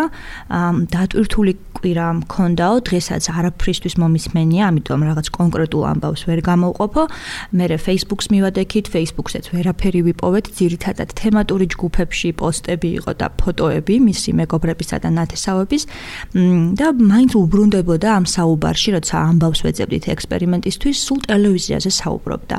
[0.91, 7.03] დატვირთული კვირა მქონდაო, დღესაც არაფრისთვის მომისმენია, ამიტომ რაღაც კონკრეტულ ამბავს ვერ გამოვყოფო.
[7.57, 14.97] მე Facebook-ს მივადექით, Facebook-საც ვერაფერი ვიპოვეთ, ძირითადად თემატური ჯგუფებში პოსტები იყო და ფოტოები მისი მეგობრებისა
[14.99, 15.83] და ნათესავების
[16.75, 22.57] და მაინც უბრუნდებოდა ამ საუბარში, როცა ამბავს ვეძებდით ექსპერიმენტისთვის, სულ ტელევიზიაზე საუბრობდა.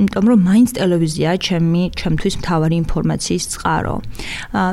[0.00, 1.69] იმიტომ რომ მაინც ტელევიზია ჩემი
[2.00, 3.94] ჩემთვის მთავარი ინფორმაციის წყარო.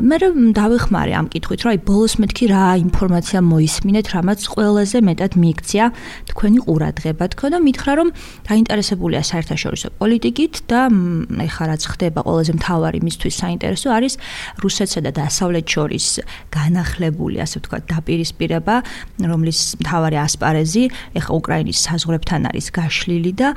[0.10, 0.16] მე
[0.58, 5.86] დავეხმარე ამ კითხვით, რომ აი ბოლოს მეთქი რა ინფორმაცია მოისმინეთ, რამაც ყველაზე მეტად მიიქცია
[6.32, 7.24] თქვენი ყურადღება.
[7.34, 8.10] თქო და მითხრა რომ
[8.48, 10.80] დაინტერესებულია საერთაშორისო პოლიტიკით და
[11.48, 14.14] ეხლა რაც ხდება ყველაზე მთავარი მისთვის საინტერესო არის
[14.64, 16.06] რუსეთსა და დასავლეთ შორის
[16.52, 18.76] განახლებული, ასე ვთქვათ, დაპირისპირება,
[19.22, 20.84] რომლის მთავარი ასპარეზი
[21.18, 23.48] ეხლა უკრაინის საზღვრებთან არის გაშლილი და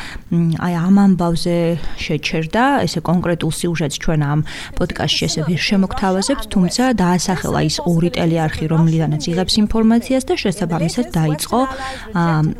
[0.66, 1.57] აი ამ ამბავზე
[2.00, 4.40] შეჩერდა ესე კონკრეტულ სიუჟეტს ჩვენ ამ
[4.78, 11.60] პოდკასტში ესე ვერ შემოგთავაზებთ, თუმცა დაასახელა ის ორი ტელეარხი, რომლიდანაც იღებს ინფორმაციას და შესაბამისად დაიწყო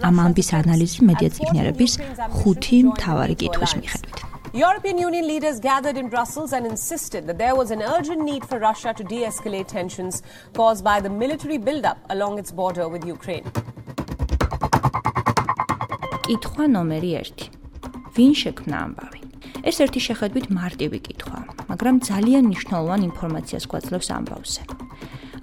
[0.07, 1.93] ამ ამბის ანალიზი მედია ციგნიერების
[2.39, 4.19] ხუთი მთავარი კითხვის მიხედვით.
[4.51, 8.59] European Union leaders gathered in Brussels and insisted that there was an urgent need for
[8.59, 10.23] Russia to de escalate tensions
[10.59, 13.47] caused by the military build-up along its border with Ukraine.
[16.27, 17.51] კითხვა ნომერი 1.
[18.15, 19.30] ვინ შექმნა ამბავი?
[19.65, 21.39] ეს ერთი შეხედვით მარტივი კითხვა,
[21.71, 24.63] მაგრამ ძალიან მნიშვნელოვან ინფორმაციას გვაძლევს ამბავზე.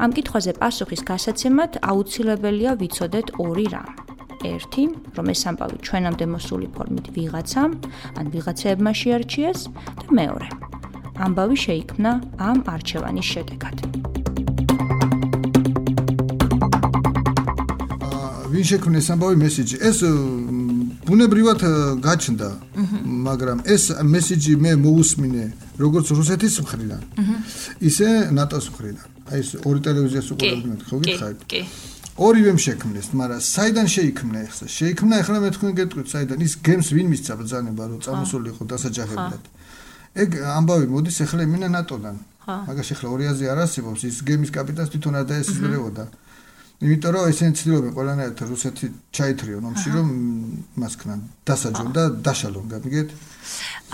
[0.04, 3.92] ამ კითხვაზე პასუხის გასაცემად აუცილებელია ვიცოდეთ ორი რამ.
[4.46, 4.84] ერთი,
[5.18, 7.72] რომ ეს ამბავი ჩვენამდე მოსული ფორმით ვიღაცამ,
[8.22, 9.60] ან ვიღაცებმა შეარჩიეს
[10.02, 10.48] და მეორე,
[11.26, 13.76] ამბავი შეიქმნა ამ არჩევანის შედეგად.
[18.54, 19.76] ვინ შექმნა ამბავი მესიჯი?
[19.90, 19.98] ეს
[21.08, 21.62] ბუნებრივად
[22.06, 22.50] გაჩნდა,
[23.28, 25.46] მაგრამ ეს მესიჯი მე მოусმინე
[25.84, 27.02] როგორც რუსეთის მხრიდან,
[27.90, 29.08] ისე ნატოს მხრიდან.
[29.28, 31.42] აი ეს ორი ტელევიზიას უყურებთ, ხო გითხარით?
[31.52, 31.62] კი.
[32.18, 34.66] ორივე შექმნეს, მაგრამ საიდან შეიქმნა ეხლა?
[34.78, 39.44] შეიქმნა ეხლა მე თქვენ გეტყვით, საიდან ის გემს ვინ მისცა ბრძანება, რომ წამოსულიყო დასაჯახებლად.
[40.18, 42.18] ეგ ამბავი მოდის ეხლა იმენა ნატოდან.
[42.48, 46.04] ეხლა ორი აზრი არ არსებობს, ის გემის კაპიტანს თვითონ არ დაესწრებოდა.
[46.78, 48.88] იმიტომ რომ ესენი ცდილობენ ყველანაირად რუსეთი
[49.18, 50.10] ჩაითრიონ ომში რომ
[50.78, 53.10] მას ქნან დასაჯონ და დაშალონ გამიგეთ?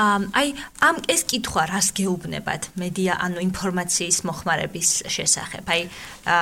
[0.03, 0.47] აი
[0.83, 5.63] ამ ეს კითხვა რას გეუბნებათ მედია ანუ ინფორმაციის მოხმარების შესახებ?
[5.63, 5.81] აი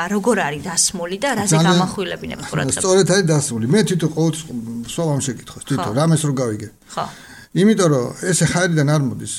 [0.10, 3.66] როგორ არის დასმული და რაზე გამახვილებინებ ყურადღებას სწორედ არის დასმული.
[3.70, 4.34] მე თვითონ ყოველ
[4.90, 6.70] სულ ამ შეკითხვას თვითონ რამეს რო გავიგე.
[6.90, 7.06] ხო.
[7.54, 9.34] იმიტომ რომ ესე ხარიდან არ მოდის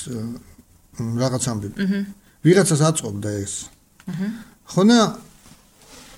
[1.19, 1.75] რაღაც ამბები.
[2.47, 3.53] ვიღაცას აწყობდა ეს.
[4.07, 4.27] აჰა.
[4.71, 4.99] ხონა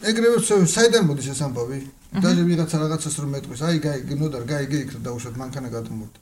[0.03, 1.79] ეგრევე საიდან მოდის ეს ამბავი?
[2.23, 6.19] დაჟე ვიღაცა რაღაცას რომ მეტყვის, აი გაი გნოდარ, გაი გიქრა და უშოთ მანქანა გადმოვიდა.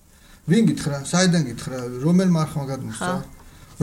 [0.49, 0.97] ვინ გითხრა?
[1.05, 1.77] საიდან გითხრა?
[2.05, 3.13] რომელ მარხმა გადმოსცა?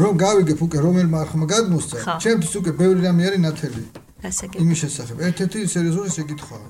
[0.01, 1.99] რომ გავიგებ უკვე რომელ მარხმა გადმოსცა?
[2.23, 3.85] ჩემთვის უკვე ბევრი რამე არის ნათელი.
[4.23, 4.59] გასაგები.
[4.63, 5.17] იმის შესახებ.
[5.27, 6.69] ერთ-ერთი სერიოზული შეკითხვაა.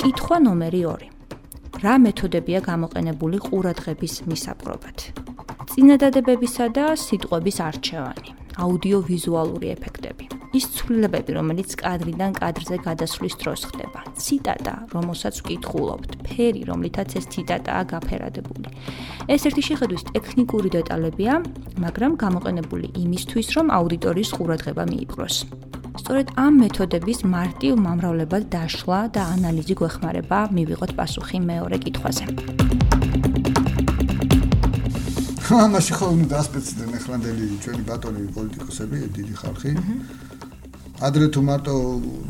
[0.00, 1.08] კითხვა ნომერი 2.
[1.84, 4.98] რა მეთოდებია გამოყენებული ყურადღების მისაპყრობად?
[5.70, 8.39] წინადადებებისა და სიტყვების არჩევანი.
[8.56, 10.24] აუდიო-ვიზუალური ეფექტები.
[10.50, 14.00] ის ცვლილებები, რომელიც კადრიდან კადრზე გადასვლის დროს ხდება.
[14.18, 18.68] ციტატა, რომელსაც ვკითხულობთ, ფერი, რომლითაც ეს ციტატაა გაფერადებული.
[19.30, 21.32] ეს ერთი შეხედვის ტექნიკური დეტალებია,
[21.78, 25.36] მაგრამ გამოყენებული იმისთვის, რომ აუდიტორიის ყურადღება მიიპყროს.
[26.00, 32.99] სწორედ ამ მეთოდების მარტივ მომრავლებად დაშლა და ანალიზი გვეხმარება მივიღოთ პასუხი მეორე კითხვაზე.
[35.66, 39.70] ამაში ხო უნდა ასპეციდან ეხლანდელი ჩვენი ბატონი პოლიტიკოსები, დიდი ხალხი.
[41.00, 41.74] ადრე თუ მარტო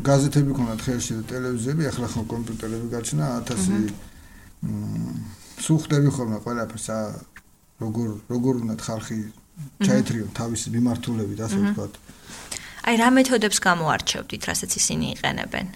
[0.01, 3.93] გაზეთები ქონათ ხელში და ტელევიზიები, ახლა ხო კომპიუტერები გაჩნდა 1000
[5.61, 6.99] სუხტები ხოლმე ყველაფერს ა
[7.83, 9.19] როგორ როგორ უნდა ხალხი
[9.85, 11.93] ჩაეთრიო თავის მიმართულებით, ასე ვთქვათ.
[12.89, 15.67] აი რა მეთოდებს გამოარჩევთ, რასაც ისინი იყენებენ?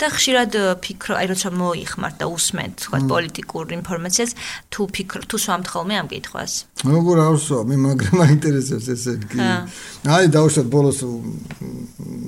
[0.00, 0.52] და ხშირად
[0.82, 4.30] ფიქრო, აი როცა მოიხმართ და უსმენთ სხვა პოლიტიკურ ინფორმაციას,
[4.72, 6.52] თუ ფიქრ თუ სვამთ ხოლმე ამ კითხვას.
[6.82, 9.38] როგორ ავსვა, მე მაგრამ მაინტერესებს ესე კი.
[10.08, 10.98] აი დავუშვათ ბოლოს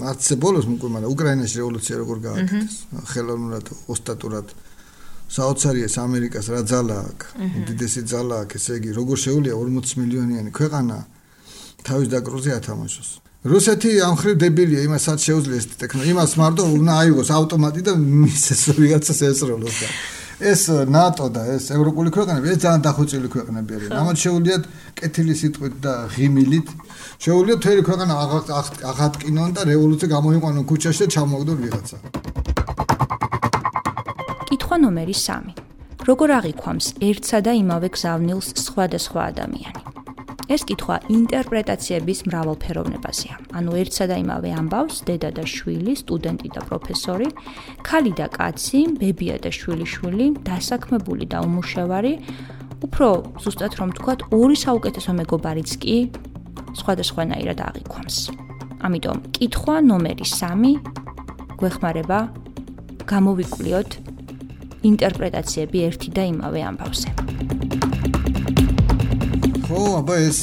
[0.05, 2.77] არცე ბოლოს უკვე, მაგრამ უკრაინაში რევოლუცია როგორ გააკეთეს?
[3.11, 4.47] ხელოვნურად, ოსტატურად
[5.35, 7.27] საოცარიეს ამერიკას რა ძალა აქვს?
[7.65, 10.99] უდიდესი ძალა აქვს, ესე იგი, როგორ შეუძლია 40 მილიონიანი ქვეყანა
[11.85, 13.24] თავის დაკრუზე ათამაშოს?
[13.45, 18.63] რუსეთი ამ ხრივ დებილია იმასაც შეუძლია ეს ტექნოლოგია იმას მარტო უნდა აიღოს ავტომატი და მისეს
[18.81, 19.89] ვიღაცას ესროლოს და
[20.49, 24.65] ეს ნატო და ეს ევროპული ქვეყნები ეს ძალიან დახვეწილი ქვეყნები არიან ამათ შეუძლიათ
[24.97, 26.69] კეთილი სიტყვით და ღიმილით.
[27.21, 28.15] შეუძლიათ თერი ქვეყანა
[28.91, 31.97] აღატკინონ და რევოლუცია გამოიყვანონ ქუჩაში და ჩამოაგდონ ვიღაცა.
[34.49, 35.53] კითხვა ნომერი 3
[36.09, 39.84] როგორ აღიქვამს ერთსა და იმავე გზავნილს სხვადასხვა ადამიანი?
[40.53, 43.35] ეს კითხვა ინტერპრეტაციების მრავალფეროვნებაზეა.
[43.57, 47.29] ანუ ერთსა და იმავე ამბავს დედა და შვილი, სტუდენტი და პროფესორი,
[47.81, 52.13] ქალი და კაცი, ბებია და შვილიშვილი, დასაქმებული და უმუშევარი,
[52.85, 53.09] უფრო
[53.41, 55.97] ზუსტად რომ ვთქვათ, ორი საუკეთესო მეგობარიც კი
[56.77, 58.17] სხვადასხვანაირად აღიქვამს.
[58.85, 60.77] ამიტომ კითხვა ნომერი 3
[61.57, 62.19] გვეხმარება
[63.09, 63.91] გამოვიკვლიოთ
[64.85, 67.24] ინტერპრეტაციები ერთი და იმავე ამბავზე.
[69.65, 70.41] ხო, აბა ეს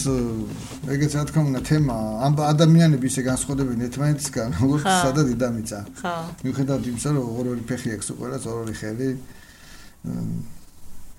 [0.91, 5.79] ეგეც რა თქმა უნდა თემა ამ ადამიანები ისე განსხვავდებიან ერთმანეთისგან, როგორც სადა დედამიწა.
[6.01, 6.15] ხო.
[6.45, 9.09] მიუხედავად იმისა, რომ ორი ფეხი აქვს უკვე, ორი ხელი.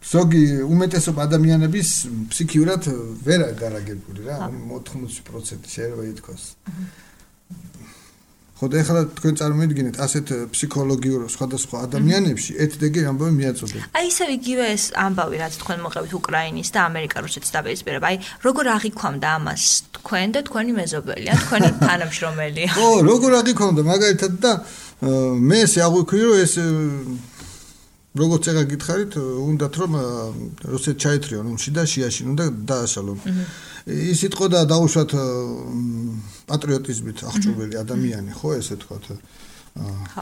[0.02, 1.88] ზოგი უმეტესობა ადამიანების
[2.34, 2.82] ფსიქიურად
[3.22, 6.42] ვერ გარაგებული რა, 80% შეიძლება ითქვას.
[6.66, 7.11] აჰა.
[8.62, 13.82] ხო და ეხლა თქვენ წარმოიდგინეთ ასეთ ფსიქოლოგიურ სხვადასხვა ადამიანებში ეთდეგი ამბავი მიაწოდეთ.
[13.90, 18.06] აი ისე იგივე ეს ამბავი რაც თქვენ მოყევით უკრაინის და ამერიკა-რუსეთის დაპირისპირება.
[18.06, 19.62] აი როგორ აღიქვამდა ამას
[19.98, 22.62] თქვენ და თქვენი მეზობელი, ან თქვენი თანამშრომელი?
[22.78, 24.52] ხო, როგორ აღიქვამდა მაგალითად და
[25.02, 26.54] მე ესე აღვიქვი რომ ეს
[28.12, 29.92] როგორც ეგა გითხარით, უნდათ რომ
[30.70, 33.18] რუსეთ ჩაეთრიონ ომში და შიაში უნდა დაასალონ.
[33.86, 35.12] ის იტყო და დაუშვათ
[36.46, 39.06] პატრიოტიზმით აღჭურვილი ადამიანი, ხო, ესე თქვათ.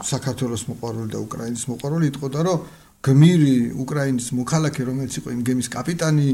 [0.07, 2.59] საქართველოს მოყვარული და უკრაინის მოყვარული იტყო და რომ
[3.01, 6.27] გმირი უკრაინის მოქალაქე რომელიც იყო იმ გემის კაპიტანი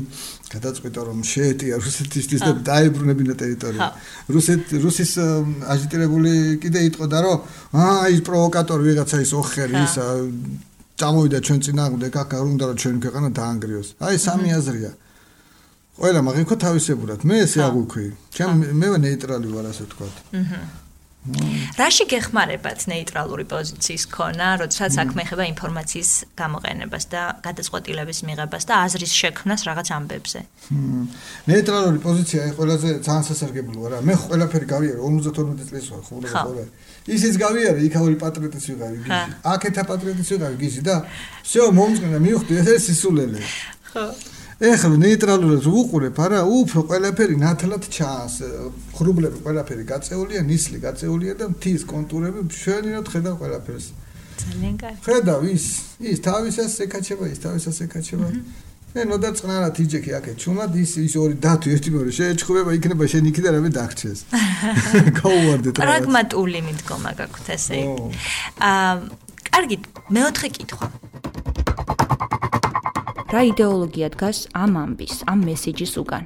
[0.52, 3.88] გადაწყვიტა რომ შეეტია რუსეთისთვის და დაებრუნებინა ტერიტორია.
[4.28, 5.12] რუსეთ რუსის
[5.74, 7.38] აჟიტირებული კიდე იტყო და რომ
[7.72, 9.96] აა ის პროვოკატორი ვიღაცა ის ოხერი ის
[11.00, 13.88] წამოვიდა ჩვენ წინააღმდეგ აქ არ უნდა რომ ჩვენი ქვეყანა დაანგრიოს.
[13.98, 14.92] აი სამი აზრია.
[14.92, 15.07] აჰა.
[15.99, 17.21] ყველა მაგიქო თავისებურად.
[17.29, 18.07] მე ესე აღვიქვი.
[18.33, 20.09] ჩემ მე ნეიტრალი ვარ ასე ვთქვა.
[20.41, 20.61] აჰა.
[21.79, 29.13] რაში გეხმარებათ ნეიტრალური პოზიციის ქონა, როდესაც საქმე ეხება ინფორმაციის გამოყენებას და გადაწყვეტილების მიღებას და აზრის
[29.23, 30.41] შექმნას რაღაც ამბებზე?
[31.47, 33.99] ნეიტრალური პოზიცია ეს ყველაზე ძალიან სასარგებლოა რა.
[34.03, 36.65] მე ყველაფერი გავიარე 52 წელს ვარ ხო და ხოლმე.
[37.07, 39.31] ისიც გავიარე იქაური პატრიოტის ვიღარი გიზი.
[39.47, 40.95] აქეთა პატრიოტის ვიღარი გიზი და
[41.47, 43.41] всё მომწონდა მივხვდი ეს სისულელე.
[43.95, 44.07] ხო.
[44.58, 48.36] ეხლა ნეიტრალურად უყურებ, არა, უფრო ყველაფერი ნათლად ჩანს.
[48.98, 53.86] ხრუბლები ყველაფერი გაწეულია, ნისლი გაწეულია და მთის კონტურები მშვენივრად ხედავ ყველაფერს.
[54.42, 55.02] ძალიან კარგი.
[55.06, 55.66] ხედავ ის,
[56.02, 58.28] ის თავისას ეკაჩება, ის თავისას ეკაჩება.
[58.98, 63.24] მე ნოდა წნარად იჯექი აქეთ ჩუმად ის ის ორი დათუ ერთი მეორე შეეჩხუბება იქნება შენ
[63.30, 64.20] იქი და რამე დაგრჩეს.
[65.22, 65.82] გაუვარდეთ რა.
[65.86, 67.80] პრაგმატული მიდგომა გაქვთ ესე.
[68.58, 68.94] აა
[69.54, 69.78] კარგი,
[70.14, 70.88] მეოთხე კითხვა.
[73.28, 76.24] რა იდეოლოგია დგას ამ ამბის, ამ მესიჯის უკან.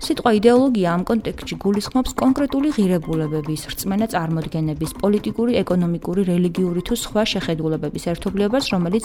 [0.00, 8.04] სიტყვა იდეოლოგია ამ კონტექსტში გულისხმობს კონკრეტული ღირებულებების, რწმენა წარმოდგენების, პოლიტიკური, ეკონომიკური, რელიგიური თუ სხვა შეხედულებების
[8.12, 9.04] ერთობლიობას, რომელიც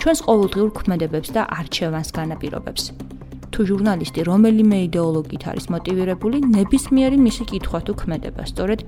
[0.00, 2.82] ჩვენს ყოველდღიურ ქმედებებს და არჩევანს განაპირობებს.
[3.52, 8.80] თუ ჟურნალისტი რომელიმე იდეოლოგიით არის მოტივირებული, ნებისმიერი მისი კითხვა თუ ქმედება, სწორედ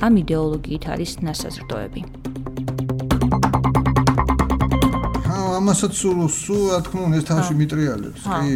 [0.00, 2.27] ამ იდეოლოგიით არის ნასაზრდოები.
[5.68, 8.52] ამასაც სულ სულ რა თქმა უნდა ეს თავში მიტრიალებს კი।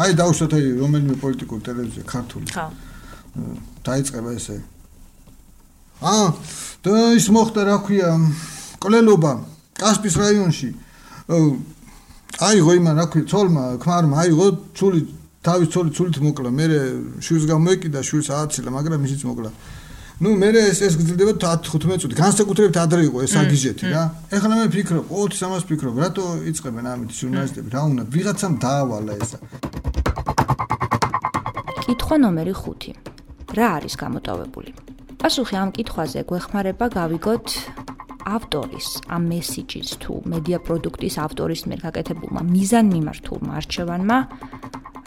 [0.00, 2.46] აი დაუშვათ აი რომელიმე პოლიტიკურ ტელევიზია ქართული.
[2.48, 2.66] ხო
[3.84, 4.56] დაიწყება ესე.
[6.00, 6.26] აა
[6.84, 8.08] და ის მოხდა რა ქვია
[8.80, 9.32] კოლელობა
[9.76, 10.70] კასპის რაიონში.
[12.48, 15.00] აიღო იმან რა ქვია ცოლმა ქმარმა აიღო ცული
[15.44, 16.48] თავის ცოლი ცულით მოკლა.
[16.48, 16.64] მე
[17.20, 19.50] შვილს გამოეკიდა შვილს ააცილა მაგრამ ისიც მოკლა
[20.22, 22.14] ну მე ეს ეს გძლდება 10-15 წუთი.
[22.14, 24.02] განსაკუთრებით ადრე იყო ეს აგიჟეთი რა.
[24.30, 28.02] ეხლა მე ფიქრობ ოთი სამას ფიქრობ რატო იწებენ ამით ჟურნალისტები რა უნდა?
[28.14, 29.38] ვიღაცამ დაავალა ესა
[31.84, 32.94] კითხვა ნომერი 5
[33.58, 34.70] რა არის გამოტოვებული?
[35.18, 37.46] პასუხი ამ კითხვაზე გვეხმარება გავიგოთ
[38.24, 44.18] ავტორის ამ მესიჯის თუ მედია პროდუქტის ავტორის მიერ გაკეთებულმა მიზანმიმართულმა არჩევანმა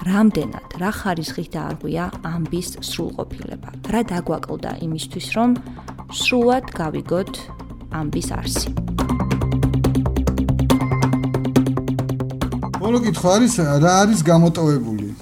[0.08, 3.77] რამდენად რა ხარისხით დაარღვია ამბის სრულყოფილება.
[3.94, 5.56] რა დაგვაკლდა იმისთვის, რომ
[6.12, 7.34] სრულად გავიგოთ
[7.98, 8.88] ამბის არსი.
[12.88, 15.08] ბოლო კითხვა არის რა არის გამოტოვებული?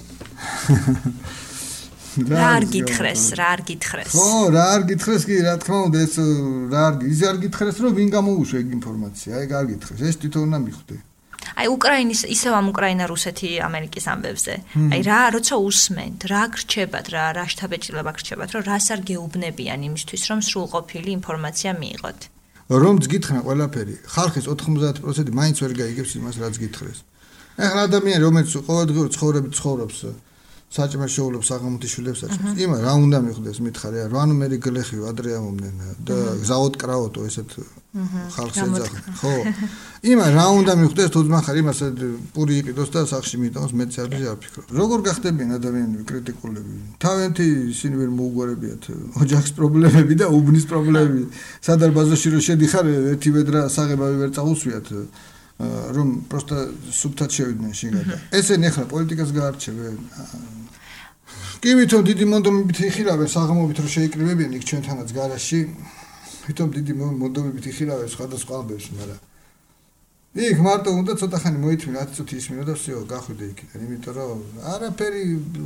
[2.30, 4.12] რა არ გითხრეს, რა არ გითხრეს?
[4.14, 6.14] ხო, რა არ გითხრეს კი, რა თქმა უნდა, ეს
[6.72, 10.42] რა არ ის არ გითხრეს, რომ ვინ გამოუშვა ეგ ინფორმაცია, აი არ გითხრეს, ეს თვითონ
[10.46, 10.96] უნდა მიხვდე.
[11.56, 14.54] აი უკრაინის ისევ ამ უკრაინა რუსეთი ამერიკის ამბებზე.
[14.92, 20.22] აი რა როცა უსმენთ, რა გრჩებათ, რა რა შთაბეჭდილება გრჩებათ, რომ რას არ გეუბნებიან იმისთვის,
[20.30, 22.20] რომ სრულყოფილი ინფორმაცია მიიღოთ.
[22.66, 26.98] რომც გითხრა ყველაფერი, ხალხის 90% მაინც ვერ გაიგებს იმას, რაც გითხრეს.
[27.56, 29.98] ეხლა ადამიანი რომელიც ყოველდღიურ ცხოვრებით ცხოვრობს
[30.66, 32.58] საჭმელ შეულებს საღამოთიშვილებს საჭმელს.
[32.58, 37.50] იმა რა უნდა მიხვდეს მითხარი, რა ნუ მე გლეხი ადრე ამომდნენ და გზაოდ კრავოთო ესეთ
[38.36, 38.98] ხალხს ეძახი.
[39.20, 39.32] ხო.
[40.04, 41.78] იმა რა უნდა მიხვდეს თუ ძმახარ იმას
[42.36, 44.62] პური იყიდოს და სახში მიიტანოს მეც არ ვიფიქრო.
[44.80, 46.74] როგორ გახდებიან ადამიანები კრიტიკულები?
[47.00, 48.84] თავენთი ისინი ვერ მოუგვარებიათ
[49.22, 51.22] ოჯახის პრობლემები და უბნის პრობლემები.
[51.66, 52.84] სადარბაზოში რო შედიხარ
[53.16, 54.86] ერთი ვედრა საღებავი ვერ წაუსვიათ.
[55.56, 56.58] რომ პროსტა
[56.92, 58.16] სუბთად შევიდნენ შიგადა.
[58.28, 59.96] ესენი ახლა პოლიტიკას გაარჩევენ.
[61.64, 65.60] კი ვითომ დიდი მონდომებით იხილავენ საღამობით რომ შეიკრიბებიან იქ ჩვენთანაც გარაში.
[66.47, 69.19] ვითომ დიდი მონდომებით იხილავენ სხვადასხვა ალბებს, მაგრამ
[70.31, 74.39] იქ მარტო უნდა ცოტა ხანი მოითმინა 10 წუთი ისმინო და всё, გახვიდე იქიდან, იმიტომ რომ
[74.63, 75.23] არაფერი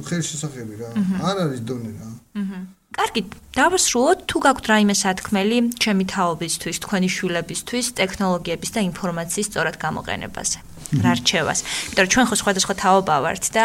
[0.09, 0.89] ხელშესახები რა.
[1.21, 2.09] არ არის დონე რა.
[2.41, 2.59] აჰა.
[2.95, 3.21] კარგი,
[3.59, 10.59] დავასრულოთ თუ გაქვთ რაიმე სათქმელი ჩემი თაობისთვის, თქვენი შვილებისთვის, ტექნოლოგიების და ინფორმაციის სწორად გამოყენებაზე.
[11.03, 11.59] რა რჩევას?
[11.61, 13.63] იმიტომ რომ ჩვენ ხო სხვადასხვა თაობა ვართ და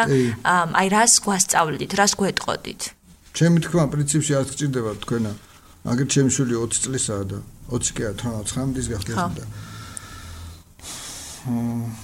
[0.81, 2.81] აი რას გვასწავლით, რას გვეტყოდით?
[3.37, 5.33] ჩემი თქმა პრინციპში არ გჭირდება თქვენა.
[5.86, 9.46] აგერ ჩემი შვილი 20 წლისაა და 20 კი არა, 19 წლის გახდა და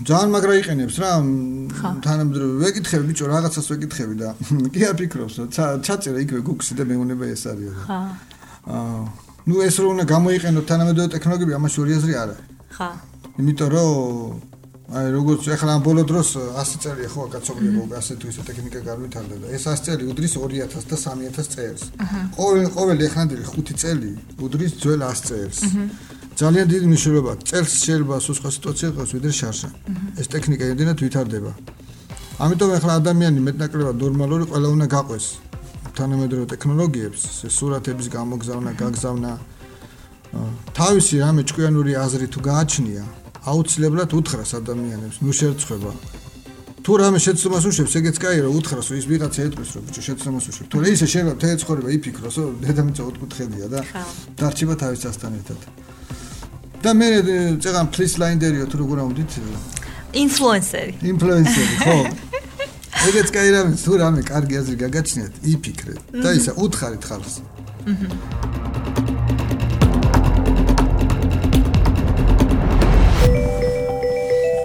[0.06, 1.12] ძალიან მაგრა იყენებს რა
[2.06, 2.54] თანამედროვე.
[2.62, 4.30] ვეკითხები ბიჭო რაღაცას ვეკითხები და
[4.74, 5.36] კი არ ფიქრობს
[5.82, 7.82] ჩაწერა იქვე გუქსი და მეუნება ეს არის რა.
[8.70, 9.02] აა
[9.50, 12.36] ნუ ეს რო უნდა გამოიყენო თანამედროვე ტექნოლოგიები ამაში ორი აზრი არა.
[12.78, 12.89] ხა
[13.41, 13.89] იმიტომ რომ
[14.91, 19.36] აი როგორც ახლა ამ ბოლო დროს 100 წელია ხო კაცობრიობა ასე თუ ისე ტექნიკა გარვითარდა
[19.39, 21.82] და ეს 100 წელი უდრის 2000 და 3000 წელს.
[22.36, 25.58] ყოველ ყოველ ეხანდელი 5 წელი უდრის ძველ 100 წელს.
[26.36, 29.69] ძალიან დიდი მნიშვნელობა წელს შეიძლება სუსხა სიტუაცია იყოს ვიდრე შარშა.
[30.19, 31.51] ეს ტექნიკა იმდენად ვითარდება.
[32.43, 35.25] ამიტომ ახლა ადამიანი მეტნაკლებად ნორმალური ყველა უნდა გაყვეს.
[35.95, 39.32] თანამედროვე ტექნოლოგიებს სურათების გამოგზავნა გაგზავნა.
[40.75, 45.93] თავისი რამე ჭკვიანური აზრი თუ გააჩნია აუცილებლად უთხრას ადამიანებს ნუ შერწება
[46.82, 50.67] თუ რამე შეცდომას უშვებს ეგეც კაია რომ უთხრას ის ვიღაცა ეტყვის რომ ბიჭო შეცდომას უშვებ
[50.73, 53.80] თუ ისე შეიძლება თეატრ ცხოვრება იფიქროს რომ დედამიწა ოთხკუთხედია და
[54.41, 55.60] დარჩება თავის დასთან ერთად.
[56.82, 57.08] და მე
[57.62, 59.32] წეგან ფლის ლაინდერიო თუ როგორ ამოდით
[60.25, 61.97] ინფლუენსერი ინფლუენსერი ხო.
[63.10, 67.36] ეგეც კაი რამე თუ რამე კარგი აზრი გაგაჩნიათ იფიქრეთ და ისა უთხარით ხალხს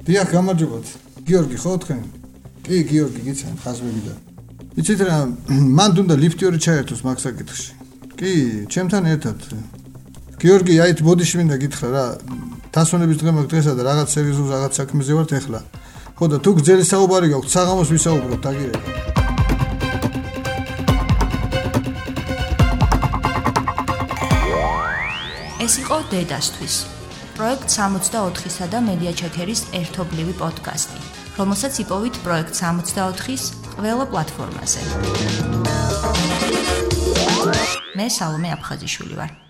[0.07, 0.87] დიახ გამარჯობათ
[1.27, 2.03] გიორგი ხო თქვენ
[2.67, 4.15] კი გიორგი გიცან ხაზბები და
[4.81, 5.17] იცით რა
[5.79, 7.71] მან თუნდა ლიფტიორი ჩაერთოს მაქსაკითხში
[8.17, 8.33] კი
[8.73, 9.39] ჩემთან ერთად
[10.37, 12.05] გიორგი, აი ბოდიში მინდა გითხრა რა.
[12.77, 15.61] დასვენების დღე მაგ დღესა და რაღაც სერიოზულ რაღაც საქმეზე ვართ ახლა.
[16.13, 18.85] ხო და თუ გძელი საუბარი გაქვს, საღამოს ვისაუბროთ, დაგირეკ.
[25.65, 26.96] ეს იყო დედასთვის.
[27.37, 31.01] პროექტ 64-სა და მედია ჩეკერის ერთობლივი პოდკასტი,
[31.37, 33.45] რომელსაც იპოვით პროექტ 64-ის
[33.77, 34.81] ყველა პლატფორმაზე.
[37.97, 39.46] მე სალომე აფხაზიშვილი ვარ.